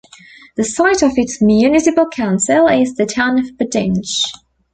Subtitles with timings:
[0.57, 4.23] The site of its municipal council is the town of Buddinge.